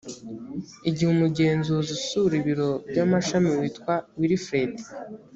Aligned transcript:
igihe 0.89 1.09
umugenzuzi 1.11 1.89
usura 1.97 2.33
ibiro 2.41 2.69
by 2.89 2.97
amashami 3.05 3.49
witwa 3.59 3.95
wilfred 4.19 4.71